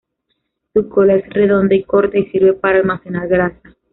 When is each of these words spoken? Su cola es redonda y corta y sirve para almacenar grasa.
Su 0.73 0.89
cola 0.89 1.13
es 1.13 1.29
redonda 1.29 1.75
y 1.75 1.83
corta 1.83 2.17
y 2.17 2.25
sirve 2.25 2.53
para 2.53 2.79
almacenar 2.79 3.27
grasa. 3.27 3.75